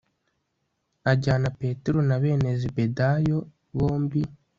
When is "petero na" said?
1.59-2.15